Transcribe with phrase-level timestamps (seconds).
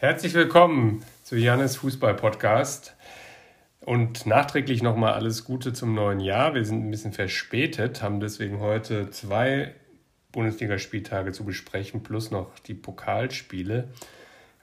[0.00, 2.94] Herzlich willkommen zu Jannes Fußball Podcast
[3.80, 6.54] und nachträglich nochmal alles Gute zum neuen Jahr.
[6.54, 9.74] Wir sind ein bisschen verspätet, haben deswegen heute zwei
[10.30, 13.88] Bundesligaspieltage zu besprechen plus noch die Pokalspiele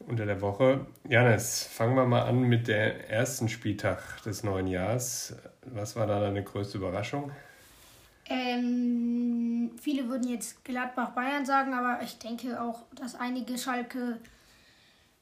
[0.07, 0.85] unter der Woche.
[1.09, 5.35] Janis, fangen wir mal an mit der ersten Spieltag des neuen Jahres.
[5.65, 7.29] Was war da deine größte Überraschung?
[8.29, 14.19] Ähm, viele würden jetzt Gladbach-Bayern sagen, aber ich denke auch, dass einige Schalke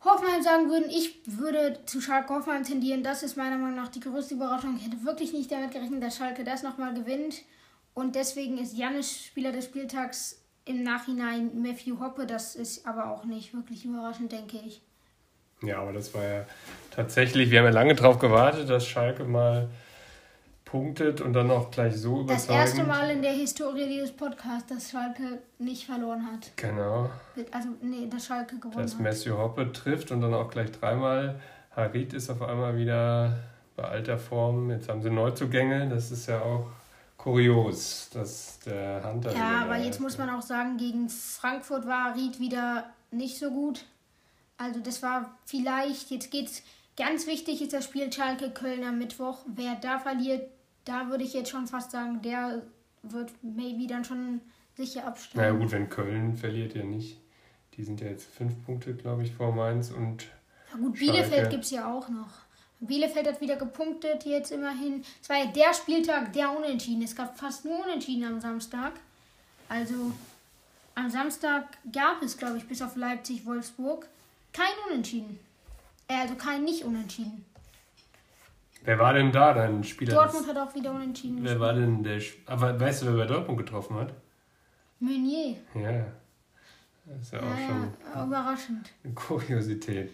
[0.05, 0.89] Hoffenheim sagen würden.
[0.89, 3.03] Ich würde zu Schalke Hoffenheim tendieren.
[3.03, 4.76] Das ist meiner Meinung nach die größte Überraschung.
[4.77, 7.41] Ich hätte wirklich nicht damit gerechnet, dass Schalke das nochmal gewinnt.
[7.93, 12.26] Und deswegen ist Janis Spieler des Spieltags im Nachhinein Matthew Hoppe.
[12.26, 14.81] Das ist aber auch nicht wirklich überraschend, denke ich.
[15.62, 16.45] Ja, aber das war ja
[16.91, 19.70] tatsächlich, wir haben ja lange darauf gewartet, dass Schalke mal
[20.73, 22.50] punktet und dann auch gleich so überzeugend.
[22.50, 26.52] Das erste Mal in der Historie dieses Podcasts, dass Schalke nicht verloren hat.
[26.55, 27.12] Genau.
[27.52, 29.05] Also, nee, dass Schalke gewonnen dass hat.
[29.05, 31.40] Dass Matthew Hoppe trifft und dann auch gleich dreimal.
[31.76, 33.38] Harit ist auf einmal wieder
[33.76, 34.71] bei alter Form.
[34.71, 35.90] Jetzt haben sie Neuzugänge.
[35.90, 36.66] Das ist ja auch
[37.18, 39.32] kurios, dass der Hunter.
[39.32, 43.85] Ja, aber jetzt muss man auch sagen, gegen Frankfurt war Harit wieder nicht so gut.
[44.57, 46.63] Also, das war vielleicht, jetzt geht's.
[46.96, 49.40] Ganz wichtig ist das Spiel Schalke-Köln am Mittwoch.
[49.48, 50.48] Wer da verliert,
[50.85, 52.62] da würde ich jetzt schon fast sagen, der
[53.03, 54.41] wird maybe dann schon
[54.76, 55.35] sicher absteigen.
[55.35, 57.20] Na naja, gut, wenn Köln verliert ja nicht.
[57.76, 60.27] Die sind ja jetzt fünf Punkte, glaube ich, vor Mainz und.
[60.71, 62.29] Ja gut, Bielefeld gibt es ja auch noch.
[62.79, 65.03] Bielefeld hat wieder gepunktet, jetzt immerhin.
[65.22, 67.01] Es war ja der Spieltag, der Unentschieden.
[67.01, 68.94] Es gab fast nur Unentschieden am Samstag.
[69.69, 70.11] Also
[70.95, 74.07] am Samstag gab es, glaube ich, bis auf Leipzig-Wolfsburg
[74.51, 75.39] kein Unentschieden.
[76.07, 77.45] Äh, also kein Nicht-Unentschieden.
[78.85, 80.16] Wer war denn da dein Spieler?
[80.16, 81.39] Dortmund hat auch wieder unentschieden.
[81.41, 82.22] Wer war denn der.
[82.45, 84.13] Aber weißt du, wer bei Dortmund getroffen hat?
[85.00, 85.56] Meunier.
[85.73, 86.06] Ja.
[87.06, 87.94] Das ist ja, auch schon.
[88.13, 88.89] Ja, überraschend.
[89.03, 90.11] Eine Kuriosität.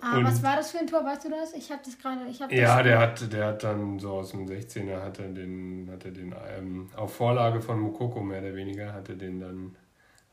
[0.00, 1.04] Ah, Und was war das für ein Tor?
[1.04, 1.52] Weißt du das?
[1.52, 2.26] Ich habe das gerade.
[2.54, 6.10] Ja, der hat, der hat dann so aus dem 16er hat er den, hat er
[6.10, 9.76] den ähm, auf Vorlage von Mokoko mehr oder weniger, hat er den dann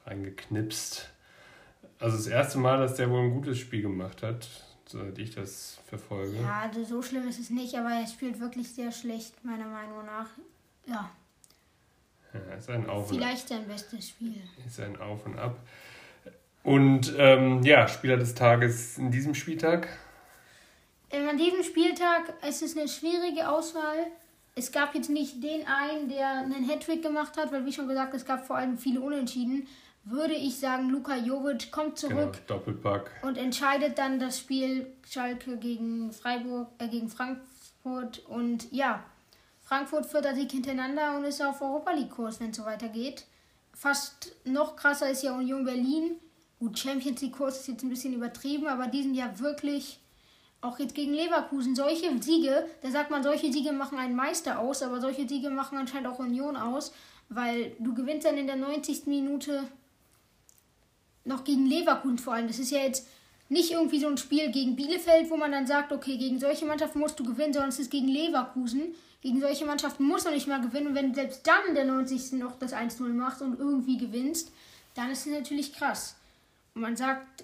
[0.06, 1.10] reingeknipst.
[2.00, 4.48] Also das erste Mal, dass der wohl ein gutes Spiel gemacht hat
[4.90, 6.38] soweit ich das verfolge.
[6.42, 10.06] Ja, also so schlimm ist es nicht, aber er spielt wirklich sehr schlecht, meiner Meinung
[10.06, 10.28] nach.
[10.88, 11.12] Ja.
[12.34, 14.42] ja ist ein Auf Vielleicht sein bestes Spiel.
[14.66, 15.60] Ist ein Auf und Ab.
[16.64, 19.88] Und ähm, ja, Spieler des Tages in diesem Spieltag?
[21.12, 24.08] Ähm, an diesem Spieltag ist es eine schwierige Auswahl.
[24.56, 28.14] Es gab jetzt nicht den einen, der einen Hattrick gemacht hat, weil wie schon gesagt,
[28.14, 29.68] es gab vor allem viele Unentschieden
[30.10, 33.12] würde ich sagen, Luka Jovic kommt zurück genau, Doppelpack.
[33.24, 39.04] und entscheidet dann das Spiel Schalke gegen Freiburg, äh, gegen Frankfurt und ja,
[39.62, 43.26] Frankfurt vierter Sieg hintereinander und ist auf Europa League Kurs, wenn es so weitergeht.
[43.74, 46.16] Fast noch krasser ist ja Union Berlin.
[46.60, 50.00] Gut, Champions League Kurs ist jetzt ein bisschen übertrieben, aber die sind ja wirklich
[50.62, 54.84] auch jetzt gegen Leverkusen solche Siege, da sagt man, solche Siege machen einen Meister aus,
[54.84, 56.92] aber solche Siege machen anscheinend auch Union aus,
[57.30, 59.06] weil du gewinnst dann in der 90.
[59.06, 59.64] Minute
[61.30, 62.48] noch gegen Leverkusen vor allem.
[62.48, 63.08] Das ist ja jetzt
[63.48, 67.00] nicht irgendwie so ein Spiel gegen Bielefeld, wo man dann sagt, okay, gegen solche Mannschaften
[67.00, 68.94] musst du gewinnen, sondern es ist gegen Leverkusen.
[69.22, 70.88] Gegen solche Mannschaften musst du nicht mal gewinnen.
[70.88, 72.34] Und wenn du selbst dann in der 90.
[72.34, 74.52] noch das 1-0 machst und irgendwie gewinnst,
[74.96, 76.16] dann ist es natürlich krass.
[76.74, 77.44] Und man sagt,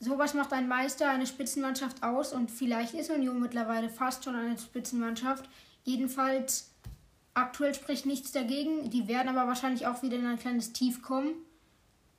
[0.00, 4.58] sowas macht ein Meister, eine Spitzenmannschaft aus und vielleicht ist Union mittlerweile fast schon eine
[4.58, 5.48] Spitzenmannschaft.
[5.84, 6.70] Jedenfalls,
[7.34, 8.90] aktuell spricht nichts dagegen.
[8.90, 11.34] Die werden aber wahrscheinlich auch wieder in ein kleines Tief kommen.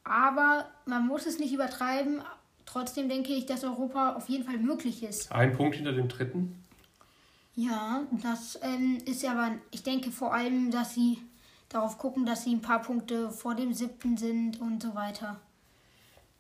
[0.03, 2.21] Aber man muss es nicht übertreiben.
[2.65, 5.31] Trotzdem denke ich, dass Europa auf jeden Fall möglich ist.
[5.31, 6.63] Ein Punkt hinter dem dritten?
[7.55, 11.19] Ja, das ähm, ist ja aber, ich denke vor allem, dass sie
[11.69, 15.39] darauf gucken, dass sie ein paar Punkte vor dem siebten sind und so weiter.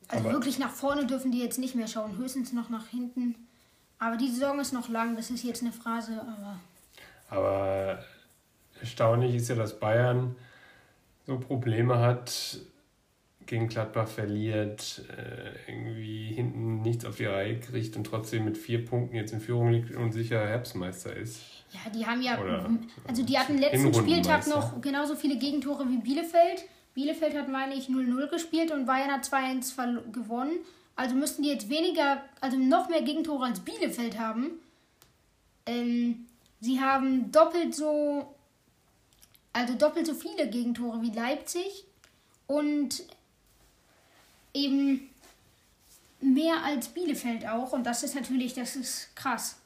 [0.07, 3.35] Also aber wirklich nach vorne dürfen die jetzt nicht mehr schauen, höchstens noch nach hinten.
[3.99, 6.59] Aber die Saison ist noch lang, das ist jetzt eine Phrase, aber.
[7.29, 8.03] Aber
[8.79, 10.35] erstaunlich ist ja, dass Bayern
[11.25, 12.57] so Probleme hat,
[13.47, 18.85] gegen Gladbach verliert, äh, irgendwie hinten nichts auf die Reihe kriegt und trotzdem mit vier
[18.85, 21.41] Punkten jetzt in Führung liegt und sicher Herbstmeister ist.
[21.71, 22.69] Ja, die haben ja, Oder
[23.07, 26.65] also die hatten letzten Spieltag noch genauso viele Gegentore wie Bielefeld.
[26.93, 30.59] Bielefeld hat, meine ich, 0-0 gespielt und Bayern hat 2-1 gewonnen.
[30.95, 34.51] Also müssten die jetzt weniger, also noch mehr Gegentore als Bielefeld haben.
[35.65, 36.27] Ähm,
[36.59, 38.35] sie haben doppelt so,
[39.53, 41.85] also doppelt so viele Gegentore wie Leipzig.
[42.45, 43.03] Und
[44.53, 45.09] eben
[46.21, 47.73] mehr als Bielefeld auch.
[47.73, 49.57] Und das ist natürlich, das ist krass.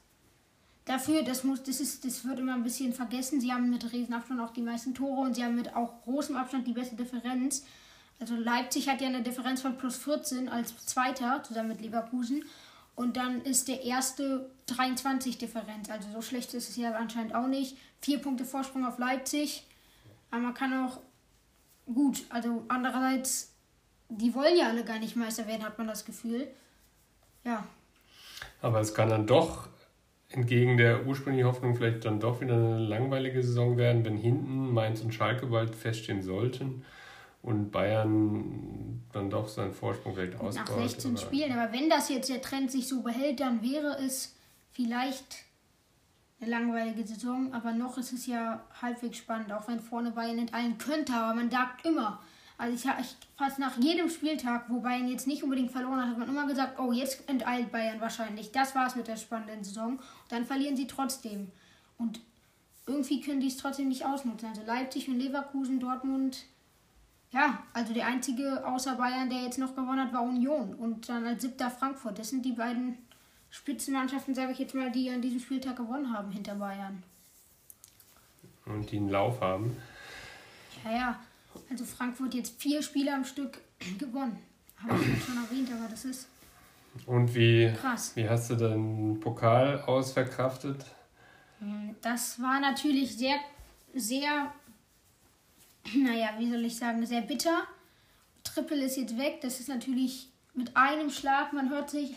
[0.84, 3.40] Dafür, das muss, das ist, das wird immer ein bisschen vergessen.
[3.40, 6.66] Sie haben mit Riesenabstand auch die meisten Tore und sie haben mit auch großem Abstand
[6.66, 7.64] die beste Differenz.
[8.20, 12.44] Also Leipzig hat ja eine Differenz von plus 14 als Zweiter zusammen mit Leverkusen.
[12.96, 15.88] Und dann ist der erste 23 Differenz.
[15.88, 17.76] Also so schlecht ist es ja anscheinend auch nicht.
[18.00, 19.64] Vier Punkte Vorsprung auf Leipzig.
[20.30, 20.98] Aber man kann auch
[21.86, 23.52] gut, also andererseits,
[24.08, 26.48] die wollen ja alle gar nicht Meister werden, hat man das Gefühl.
[27.44, 27.64] Ja.
[28.62, 29.68] Aber es kann dann doch
[30.30, 35.00] entgegen der ursprünglichen Hoffnung vielleicht dann doch wieder eine langweilige Saison werden, wenn hinten Mainz
[35.00, 36.84] und Schalke bald feststehen sollten
[37.42, 40.68] und Bayern dann doch seinen Vorsprung vielleicht ausbaut.
[40.68, 41.20] Nach 16 oder?
[41.20, 44.34] Spielen, aber wenn das jetzt der Trend sich so behält, dann wäre es
[44.70, 45.44] vielleicht
[46.40, 50.78] eine langweilige Saison, aber noch ist es ja halbwegs spannend, auch wenn vorne Bayern enteilen
[50.78, 52.20] könnte, aber man sagt immer,
[52.58, 56.18] also ich, ich fast nach jedem Spieltag, wo Bayern jetzt nicht unbedingt verloren hat, hat
[56.18, 58.50] man immer gesagt, oh, jetzt enteilt Bayern wahrscheinlich.
[58.50, 59.92] Das war's mit der spannenden Saison.
[59.92, 61.52] Und dann verlieren sie trotzdem.
[61.98, 62.20] Und
[62.86, 64.48] irgendwie können die es trotzdem nicht ausnutzen.
[64.48, 66.46] Also Leipzig und Leverkusen, Dortmund.
[67.30, 70.74] Ja, also der einzige außer Bayern, der jetzt noch gewonnen hat, war Union.
[70.74, 72.18] Und dann als siebter Frankfurt.
[72.18, 72.98] Das sind die beiden
[73.50, 77.04] Spitzenmannschaften, sage ich jetzt mal, die an diesem Spieltag gewonnen haben hinter Bayern.
[78.66, 79.76] Und die einen Lauf haben.
[80.84, 81.20] Ja, ja.
[81.70, 83.58] Also Frankfurt jetzt vier Spiele am Stück
[83.98, 84.38] gewonnen.
[84.76, 86.28] Habe ich schon erwähnt, aber das ist.
[87.06, 88.12] Und wie, krass.
[88.14, 90.84] wie hast du den Pokal ausverkraftet?
[91.60, 93.36] Hm, das war natürlich sehr,
[93.94, 94.52] sehr,
[95.94, 97.62] naja, wie soll ich sagen, sehr bitter.
[98.44, 99.40] Triple ist jetzt weg.
[99.42, 101.52] Das ist natürlich mit einem Schlag.
[101.52, 102.16] Man hört sich,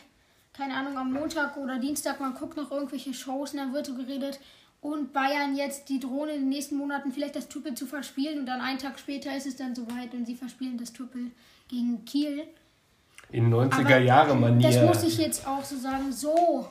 [0.54, 3.96] keine Ahnung, am Montag oder Dienstag, man guckt noch irgendwelche Shows und dann wird so
[3.96, 4.40] geredet,
[4.82, 8.48] und Bayern jetzt die Drohne in den nächsten Monaten vielleicht das Triple zu verspielen und
[8.48, 11.32] dann einen Tag später ist es dann soweit und sie verspielen das Triple
[11.68, 12.44] gegen Kiel.
[13.32, 14.70] In 90er Jahre Manier.
[14.70, 16.68] Das muss ich jetzt auch so sagen, so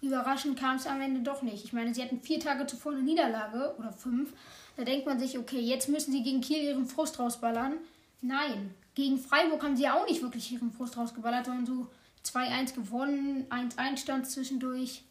[0.00, 1.64] überraschend kam es am Ende doch nicht.
[1.64, 4.32] Ich meine, sie hatten vier Tage zuvor eine Niederlage oder fünf.
[4.76, 7.74] Da denkt man sich, okay, jetzt müssen sie gegen Kiel ihren Frust rausballern.
[8.22, 11.86] Nein, gegen Freiburg haben sie ja auch nicht wirklich ihren Frust rausgeballert, sondern so
[12.24, 15.04] 2-1 gewonnen, 1-1 stand zwischendurch.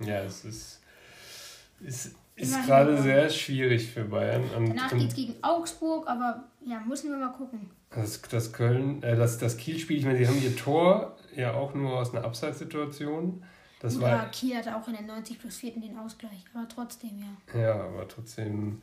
[0.00, 0.81] Ja, es ist
[1.84, 4.42] ist, ist gerade sehr schwierig für Bayern.
[4.56, 7.70] Und, Danach geht es gegen Augsburg, aber ja, müssen wir mal gucken.
[7.90, 11.74] Das, das Köln, äh, das, das Kiel-Spiel, ich meine, sie haben ihr Tor ja auch
[11.74, 13.42] nur aus einer Abseitssituation.
[13.80, 15.72] Das ja, war, Kiel hatte auch in den 90 plus 4.
[15.72, 17.60] den Ausgleich, aber trotzdem, ja.
[17.60, 18.80] Ja, aber trotzdem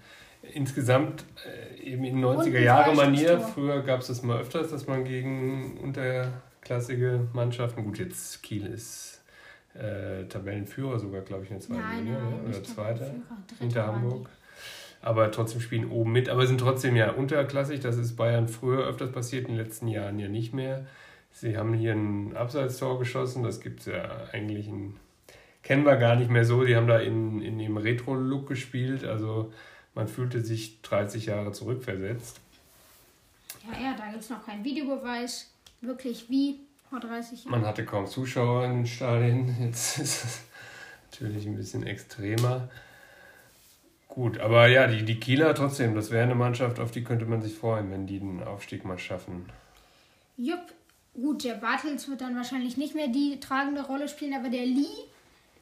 [0.53, 3.39] insgesamt äh, eben in 90er Jahre Manier.
[3.39, 9.18] Früher gab es das mal öfters, dass man gegen unterklassige Mannschaften, gut, jetzt Kiel ist
[9.75, 13.11] äh, Tabellenführer sogar, glaube ich, in der zweiten nein, Liga nein, oder zweiter
[13.59, 14.29] hinter Hamburg.
[15.01, 17.79] Aber trotzdem spielen oben mit, aber sind trotzdem ja unterklassig.
[17.79, 20.85] Das ist Bayern früher öfters passiert, in den letzten Jahren ja nicht mehr.
[21.31, 24.97] Sie haben hier ein Abseitstor geschossen, das gibt es ja eigentlich in,
[25.63, 26.65] kennen wir gar nicht mehr so.
[26.65, 29.53] Die haben da in, in dem Retro-Look gespielt, also
[29.95, 32.41] man fühlte sich 30 Jahre zurückversetzt.
[33.71, 35.51] Ja, ja, da gibt es noch keinen Videobeweis,
[35.81, 37.51] wirklich wie vor 30 Jahren.
[37.51, 39.55] Man hatte kaum Zuschauer in den Stadien.
[39.61, 40.41] Jetzt ist es
[41.11, 42.69] natürlich ein bisschen extremer.
[44.07, 47.41] Gut, aber ja, die, die Kieler trotzdem, das wäre eine Mannschaft, auf die könnte man
[47.41, 49.45] sich freuen, wenn die den Aufstieg mal schaffen.
[50.35, 50.73] Jupp,
[51.13, 54.87] gut, der Bartels wird dann wahrscheinlich nicht mehr die tragende Rolle spielen, aber der Lee,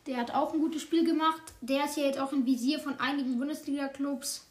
[0.07, 1.41] der hat auch ein gutes Spiel gemacht.
[1.59, 4.47] Der ist ja jetzt auch im Visier von einigen Bundesliga-Clubs.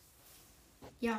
[1.01, 1.19] Ja.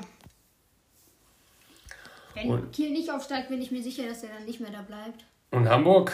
[2.36, 4.84] Wenn Und Kiel nicht aufsteigt, bin ich mir sicher, dass er dann nicht mehr da
[4.84, 5.26] bleibt.
[5.52, 6.12] Und Hamburg?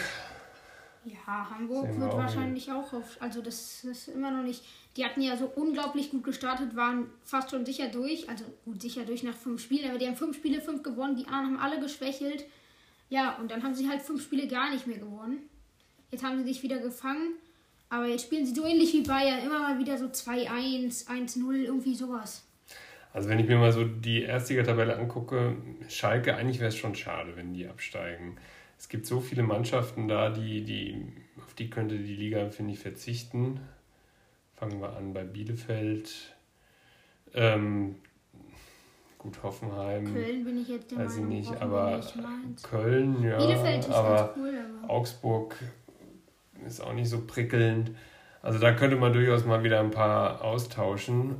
[1.04, 3.16] Ja, Hamburg wird wahrscheinlich auch auf.
[3.20, 4.64] Also, das ist immer noch nicht.
[4.96, 8.28] Die hatten ja so unglaublich gut gestartet, waren fast schon sicher durch.
[8.28, 11.16] Also, gut, sicher durch nach fünf Spielen, aber die haben fünf Spiele, fünf gewonnen.
[11.16, 12.46] Die anderen haben alle geschwächelt.
[13.10, 15.38] Ja, und dann haben sie halt fünf Spiele gar nicht mehr gewonnen.
[16.10, 17.34] Jetzt haben sie sich wieder gefangen.
[17.90, 19.44] Aber jetzt spielen sie so ähnlich wie Bayern.
[19.44, 22.46] Immer mal wieder so 2-1, 1-0, irgendwie sowas.
[23.12, 25.56] Also wenn ich mir mal so die Erstliga-Tabelle angucke,
[25.88, 28.36] Schalke, eigentlich wäre es schon schade, wenn die absteigen
[28.84, 31.02] es gibt so viele Mannschaften da, die, die,
[31.38, 33.58] auf die könnte die Liga, finde ich, verzichten.
[34.52, 36.12] Fangen wir an bei Bielefeld.
[37.32, 37.94] Ähm,
[39.16, 40.12] gut, Hoffenheim.
[40.12, 41.98] Köln bin ich jetzt der weiß Meinung, ich nicht, aber
[42.62, 43.38] Köln, ja.
[43.38, 45.56] Bielefeld ist aber cool, aber Augsburg
[46.66, 47.90] ist auch nicht so prickelnd.
[48.42, 51.36] Also da könnte man durchaus mal wieder ein paar austauschen.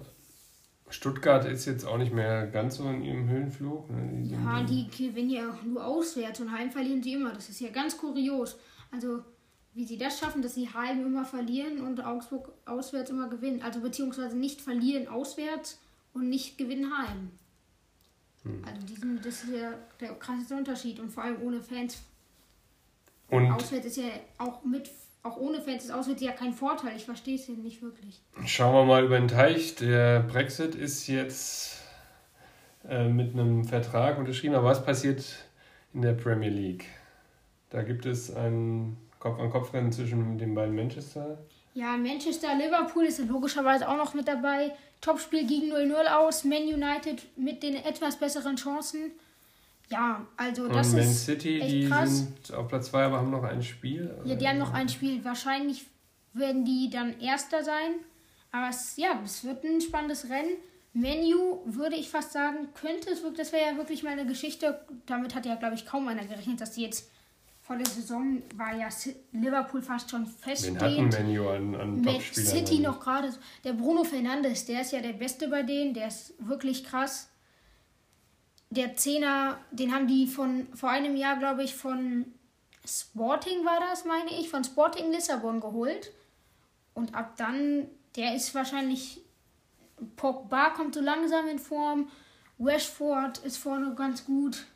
[0.90, 3.90] Stuttgart ist jetzt auch nicht mehr ganz so in ihrem Höhenflug.
[3.90, 4.22] Ne?
[4.22, 7.32] Die ja, die gewinnen ja auch nur auswärts und heim verlieren sie immer.
[7.32, 8.56] Das ist ja ganz kurios.
[8.90, 9.24] Also,
[9.72, 13.62] wie sie das schaffen, dass sie heim immer verlieren und Augsburg auswärts immer gewinnen.
[13.62, 15.80] Also, beziehungsweise nicht verlieren auswärts
[16.12, 17.30] und nicht gewinnen heim.
[18.42, 18.62] Hm.
[18.64, 22.02] Also, diesen, das ist ja der krasseste Unterschied und vor allem ohne Fans.
[23.30, 24.04] Und auswärts ist ja
[24.38, 24.88] auch mit
[25.24, 26.96] auch ohne Fans ist auswärts ja kein Vorteil.
[26.96, 28.20] Ich verstehe es ja nicht wirklich.
[28.46, 29.74] Schauen wir mal über den Teich.
[29.76, 31.82] Der Brexit ist jetzt
[32.88, 34.54] äh, mit einem Vertrag unterschrieben.
[34.54, 35.24] Aber was passiert
[35.94, 36.84] in der Premier League?
[37.70, 41.38] Da gibt es ein Kopf-an-Kopf-Rennen zwischen den beiden Manchester.
[41.72, 44.72] Ja, Manchester, Liverpool ist logischerweise auch noch mit dabei.
[45.00, 46.44] Topspiel gegen 0-0 aus.
[46.44, 49.12] Man United mit den etwas besseren Chancen.
[49.90, 52.18] Ja, also das Und Man ist City, echt die krass.
[52.18, 54.14] sind auf Platz 2, aber haben noch ein Spiel.
[54.24, 55.24] Ja, die haben noch ein Spiel.
[55.24, 55.86] Wahrscheinlich
[56.32, 57.92] werden die dann Erster sein.
[58.50, 60.56] Aber es, ja, es wird ein spannendes Rennen.
[60.92, 64.80] Menu würde ich fast sagen, könnte es wirklich, das wäre ja wirklich mal eine Geschichte.
[65.06, 67.10] Damit hat ja, glaube ich, kaum einer gerechnet, dass die jetzt
[67.62, 68.88] vor der Saison war ja
[69.32, 71.12] Liverpool fast schon Wen hatten feststehend.
[71.18, 72.20] Menu an, an Man?
[72.20, 73.30] City noch gerade.
[73.64, 77.30] Der Bruno Fernandes, der ist ja der Beste bei denen, der ist wirklich krass.
[78.74, 82.26] Der Zehner, den haben die von vor einem Jahr, glaube ich, von
[82.84, 86.12] Sporting war das, meine ich, von Sporting Lissabon geholt.
[86.92, 89.20] Und ab dann, der ist wahrscheinlich.
[90.16, 92.10] Pogba kommt so langsam in Form.
[92.58, 94.66] Rashford ist vorne ganz gut.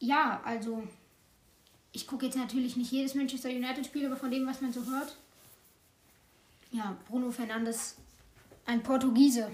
[0.00, 0.82] Ja, also.
[1.92, 5.16] Ich gucke jetzt natürlich nicht jedes Manchester United-Spiel, aber von dem, was man so hört.
[6.70, 7.96] Ja, Bruno Fernandes,
[8.64, 9.50] ein Portugiese.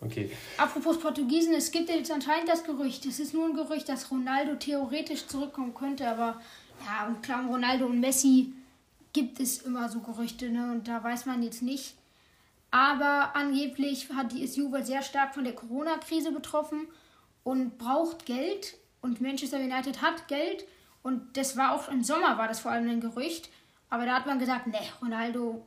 [0.00, 4.10] Okay, Apropos Portugiesen, es gibt jetzt anscheinend das Gerücht, es ist nur ein Gerücht, dass
[4.10, 6.40] Ronaldo theoretisch zurückkommen könnte, aber
[6.86, 8.52] ja, und klar, Ronaldo und Messi
[9.12, 11.94] gibt es immer so Gerüchte, ne, und da weiß man jetzt nicht.
[12.70, 16.86] Aber angeblich hat die Juve sehr stark von der Corona-Krise betroffen
[17.42, 18.76] und braucht Geld.
[19.00, 20.66] Und Manchester United hat Geld.
[21.02, 23.48] Und das war auch im Sommer war das vor allem ein Gerücht,
[23.88, 25.64] aber da hat man gesagt, ne, Ronaldo,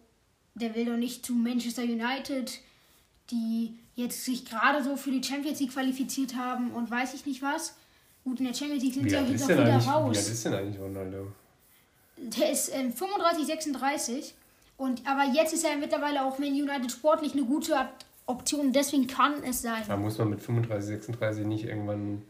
[0.54, 2.60] der will doch nicht zu Manchester United,
[3.32, 7.42] die jetzt sich gerade so für die Champions League qualifiziert haben und weiß ich nicht
[7.42, 7.76] was.
[8.24, 10.06] Gut, in der Champions League sind sie auch alt, jetzt auch wieder eigentlich, wie alt
[10.06, 10.30] raus.
[10.30, 11.28] ist denn eigentlich Ronaldo?
[12.18, 14.36] Der ist ähm, 35, 36.
[14.78, 17.76] Und, aber jetzt ist er mittlerweile auch Man United sportlich eine gute
[18.26, 18.72] Option.
[18.74, 19.84] Deswegen kann es sein.
[19.88, 22.22] Da muss man mit 35, 36 nicht irgendwann,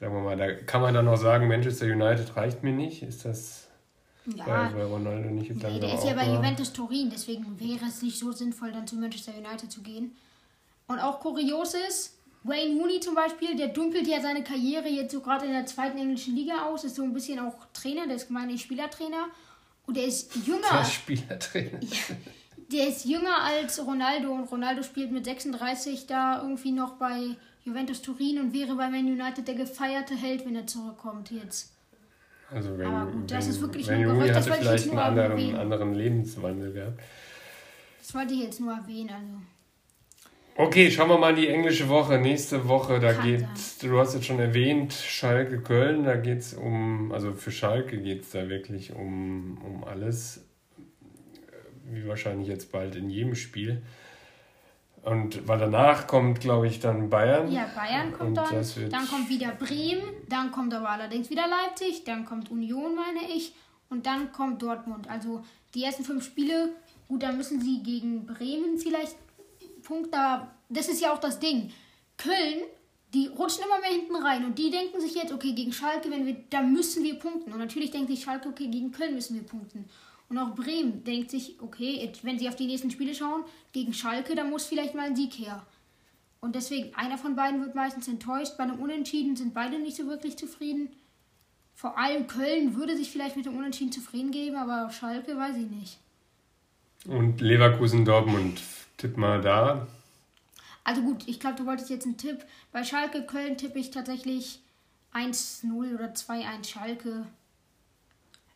[0.00, 3.02] sagen wir mal, da kann man dann noch sagen, Manchester United reicht mir nicht.
[3.02, 3.68] Ist das
[4.26, 7.10] Ja, bei, bei Ronaldo nicht jetzt nee, der ist ja bei Juventus Turin.
[7.10, 10.16] Deswegen wäre es nicht so sinnvoll, dann zu Manchester United zu gehen.
[10.86, 15.20] Und auch kurios ist, Wayne Rooney zum Beispiel, der dümpelt ja seine Karriere jetzt so
[15.20, 16.84] gerade in der zweiten englischen Liga aus.
[16.84, 19.28] Ist so ein bisschen auch Trainer, der ist meine ich Spielertrainer.
[19.86, 20.70] Und der ist jünger.
[20.72, 21.80] Der Spielertrainer.
[22.72, 28.00] Der ist jünger als Ronaldo und Ronaldo spielt mit 36 da irgendwie noch bei Juventus
[28.00, 31.73] Turin und wäre bei Man United der gefeierte Held, wenn er zurückkommt jetzt.
[32.50, 34.68] Also wenn, Aber gut, das wenn, ist wirklich wenn nur Gerücht, das hatte wollte ich
[34.68, 35.56] vielleicht einen nur anderen, erwähnen.
[35.56, 37.00] anderen Lebenswandel gehabt.
[37.98, 39.10] Das wollte ich jetzt nur erwähnen.
[39.10, 39.40] Also.
[40.56, 42.18] Okay, schauen wir mal in die englische Woche.
[42.18, 43.90] Nächste Woche, da Kann geht, sein.
[43.90, 48.22] du hast jetzt schon erwähnt, Schalke Köln, da geht es um, also für Schalke geht
[48.22, 50.44] es da wirklich um, um alles,
[51.90, 53.82] wie wahrscheinlich jetzt bald in jedem Spiel.
[55.04, 57.52] Und weil danach kommt, glaube ich, dann Bayern.
[57.52, 62.24] Ja, Bayern kommt dann, dann kommt wieder Bremen, dann kommt aber allerdings wieder Leipzig, dann
[62.24, 63.54] kommt Union, meine ich,
[63.90, 65.08] und dann kommt Dortmund.
[65.10, 65.44] Also
[65.74, 66.70] die ersten fünf Spiele,
[67.06, 69.16] gut, da müssen sie gegen Bremen vielleicht
[69.82, 70.16] Punkte.
[70.16, 71.70] aber Das ist ja auch das Ding.
[72.16, 72.62] Köln,
[73.12, 76.26] die rutschen immer mehr hinten rein und die denken sich jetzt, okay, gegen Schalke, wenn
[76.26, 77.52] wir, da müssen wir punkten.
[77.52, 79.84] Und natürlich denkt sich Schalke, okay, gegen Köln müssen wir punkten.
[80.28, 84.34] Und auch Bremen denkt sich, okay, wenn sie auf die nächsten Spiele schauen, gegen Schalke,
[84.34, 85.64] da muss vielleicht mal ein Sieg her.
[86.40, 88.56] Und deswegen, einer von beiden wird meistens enttäuscht.
[88.58, 90.90] Bei einem Unentschieden sind beide nicht so wirklich zufrieden.
[91.74, 95.70] Vor allem Köln würde sich vielleicht mit dem Unentschieden zufrieden geben, aber Schalke weiß ich
[95.70, 95.98] nicht.
[97.06, 98.60] Und Leverkusen, Dortmund,
[98.96, 99.86] tipp mal da.
[100.84, 102.44] Also gut, ich glaube, du wolltest jetzt einen Tipp.
[102.72, 104.60] Bei Schalke Köln tippe ich tatsächlich
[105.14, 107.26] 1-0 oder 2-1 Schalke.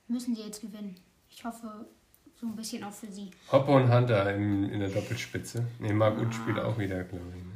[0.08, 0.96] Müssen sie jetzt gewinnen.
[1.38, 1.87] Ich hoffe,
[2.35, 3.30] so ein bisschen auch für sie.
[3.52, 5.64] Hoppe und Hunter in, in der Doppelspitze.
[5.78, 7.45] Ne, Marc Uth spielt auch wieder, glaube ich.
[7.45, 7.52] Ne?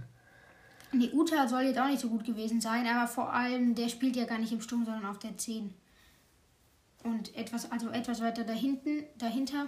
[0.93, 4.15] Nee, Uta soll jetzt auch nicht so gut gewesen sein, aber vor allem, der spielt
[4.15, 5.75] ja gar nicht im Sturm, sondern auf der 10.
[7.03, 9.67] Und etwas, also etwas weiter dahinten, dahinter.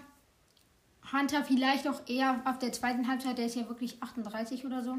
[1.12, 4.96] Hunter vielleicht auch eher auf der zweiten Halbzeit, der ist ja wirklich 38 oder so.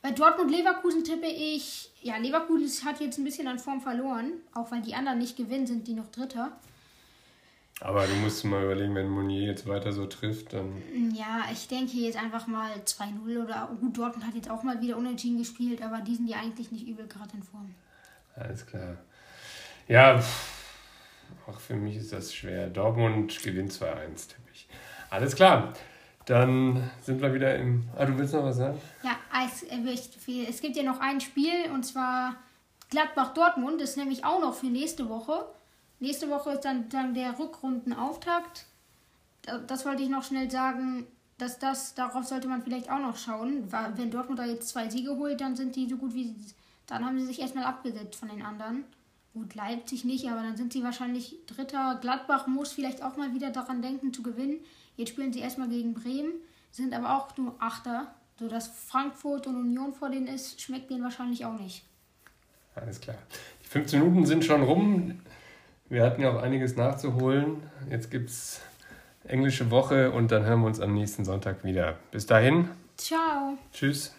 [0.00, 4.70] Bei Dortmund Leverkusen tippe ich, ja, Leverkusen hat jetzt ein bisschen an Form verloren, auch
[4.70, 6.58] weil die anderen nicht gewinnen, sind die noch Dritter.
[7.84, 10.80] Aber du musst mal überlegen, wenn Monier jetzt weiter so trifft, dann
[11.12, 14.96] Ja, ich denke jetzt einfach mal 2-0 oder gut, Dortmund hat jetzt auch mal wieder
[14.96, 17.74] unentschieden gespielt, aber die sind ja eigentlich nicht übel gerade in Form.
[18.36, 18.98] alles klar.
[19.88, 22.68] Ja, pff, auch für mich ist das schwer.
[22.68, 24.68] Dortmund gewinnt 2-1, tippe ich.
[25.10, 25.72] Alles klar.
[26.26, 27.88] Dann sind wir wieder im.
[27.96, 28.80] Ah, du willst noch was sagen?
[29.02, 32.36] Ja, es, äh, es gibt ja noch ein Spiel und zwar
[32.90, 33.80] Gladbach-Dortmund.
[33.80, 35.46] Das ist nämlich auch noch für nächste Woche.
[36.02, 38.66] Nächste Woche ist dann, dann der Rückrundenauftakt.
[39.42, 41.06] Da- Das wollte ich noch schnell sagen.
[41.38, 43.64] dass das, darauf sollte man vielleicht auch noch schauen.
[43.96, 46.36] Wenn Dortmund da jetzt zwei Siege holt, dann sind die so gut wie,
[46.86, 48.84] dann haben sie sich erstmal abgesetzt von den anderen.
[49.34, 51.98] Gut, Leipzig nicht, aber dann sind sie wahrscheinlich Dritter.
[52.00, 54.60] Gladbach muss vielleicht auch mal wieder daran denken zu gewinnen.
[54.96, 56.32] Jetzt spielen sie erstmal gegen Bremen,
[56.70, 58.14] sind aber auch nur Achter.
[58.38, 61.82] Sodass Frankfurt und Union vor denen ist, schmeckt denen wahrscheinlich auch nicht.
[62.76, 63.16] Alles klar.
[63.64, 65.20] Die 15 Minuten sind schon rum.
[65.92, 67.64] Wir hatten ja auch einiges nachzuholen.
[67.90, 68.62] Jetzt gibt es
[69.24, 71.98] englische Woche und dann hören wir uns am nächsten Sonntag wieder.
[72.10, 72.70] Bis dahin.
[72.96, 73.58] Ciao.
[73.74, 74.14] Tschüss.